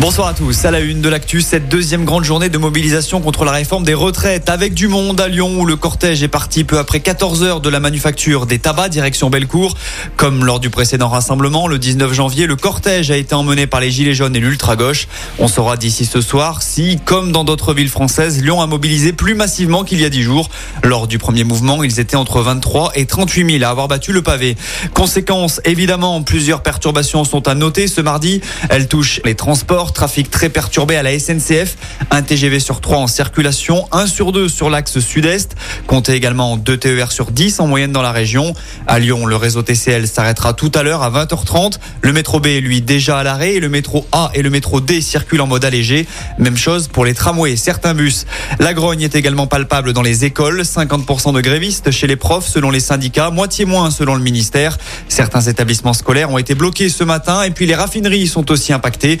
[0.00, 0.64] Bonsoir à tous.
[0.64, 3.94] À la une de l'actu, cette deuxième grande journée de mobilisation contre la réforme des
[3.94, 7.60] retraites avec du monde à Lyon où le cortège est parti peu après 14 heures
[7.60, 9.76] de la manufacture des tabacs direction Bellecour.
[10.16, 13.92] Comme lors du précédent rassemblement, le 19 janvier, le cortège a été emmené par les
[13.92, 15.06] Gilets jaunes et l'ultra-gauche.
[15.38, 19.36] On saura d'ici ce soir si, comme dans d'autres villes françaises, Lyon a mobilisé plus
[19.36, 20.50] massivement qu'il y a 10 jours.
[20.82, 24.22] Lors du premier mouvement, ils étaient entre 23 et 38 000 à avoir battu le
[24.22, 24.56] pavé.
[24.92, 28.40] Conséquence, évidemment, plusieurs perturbations sont à noter ce mardi.
[28.68, 31.76] Elles touchent les transports Trafic très perturbé à la SNCF.
[32.10, 35.54] Un TGV sur 3 en circulation, 1 sur 2 sur l'axe sud-est.
[35.86, 38.54] Comptez également 2 TER sur 10 en moyenne dans la région.
[38.86, 41.78] À Lyon, le réseau TCL s'arrêtera tout à l'heure à 20h30.
[42.02, 43.54] Le métro B, lui, déjà à l'arrêt.
[43.54, 46.06] Et le métro A et le métro D circulent en mode allégé.
[46.38, 48.26] Même chose pour les tramways et certains bus.
[48.58, 50.62] La grogne est également palpable dans les écoles.
[50.62, 54.78] 50% de grévistes chez les profs selon les syndicats, moitié moins selon le ministère.
[55.08, 59.18] Certains établissements scolaires ont été bloqués ce matin et puis les raffineries sont aussi impactées.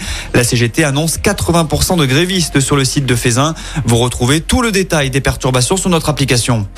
[0.54, 3.54] CGT annonce 80% de grévistes sur le site de Fézin.
[3.86, 6.68] Vous retrouvez tout le détail des perturbations sur notre application.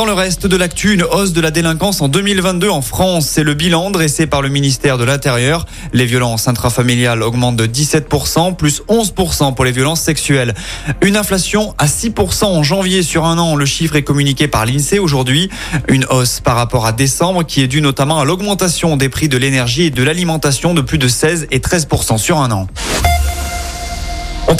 [0.00, 3.26] Dans le reste de l'actu, une hausse de la délinquance en 2022 en France.
[3.26, 5.66] C'est le bilan dressé par le ministère de l'Intérieur.
[5.92, 10.54] Les violences intrafamiliales augmentent de 17%, plus 11% pour les violences sexuelles.
[11.02, 13.56] Une inflation à 6% en janvier sur un an.
[13.56, 15.50] Le chiffre est communiqué par l'INSEE aujourd'hui.
[15.88, 19.36] Une hausse par rapport à décembre qui est due notamment à l'augmentation des prix de
[19.36, 22.68] l'énergie et de l'alimentation de plus de 16 et 13% sur un an.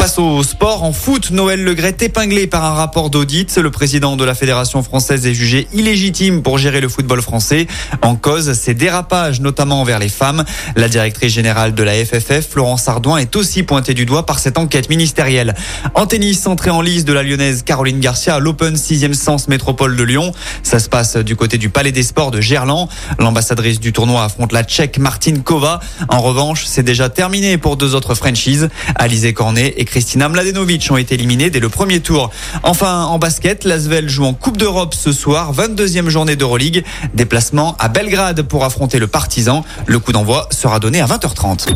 [0.01, 0.83] Passe au sport.
[0.83, 3.59] En foot, Noël Legret épinglé par un rapport d'audit.
[3.59, 7.67] Le président de la Fédération française est jugé illégitime pour gérer le football français.
[8.01, 10.47] En cause, ses dérapages, notamment envers les femmes.
[10.75, 14.57] La directrice générale de la FFF, Florence Ardouin, est aussi pointée du doigt par cette
[14.57, 15.55] enquête ministérielle.
[15.95, 19.97] En tennis, entrée en lice de la lyonnaise Caroline Garcia à l'Open 6e Sens Métropole
[19.97, 20.33] de Lyon.
[20.63, 22.89] Ça se passe du côté du Palais des Sports de Gerland.
[23.19, 25.81] L'ambassadrice du tournoi affronte la Tchèque Martine Kova.
[26.09, 28.71] En revanche, c'est déjà terminé pour deux autres franchises.
[28.95, 32.31] Alizé Cornet et Kristina Mladenovic ont été éliminés dès le premier tour.
[32.63, 36.85] Enfin, en basket, l'Asvel joue en Coupe d'Europe ce soir, 22e journée d'Euroleague.
[37.13, 39.65] Déplacement à Belgrade pour affronter le Partizan.
[39.87, 41.75] Le coup d'envoi sera donné à 20h30.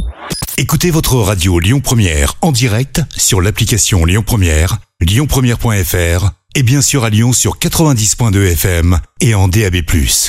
[0.58, 7.02] Écoutez votre radio Lyon Première en direct sur l'application Lyon Première, lyonpremière.fr et bien sûr
[7.02, 9.82] à Lyon sur 90.2 FM et en DAB+.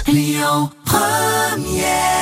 [0.08, 2.15] Lyon Première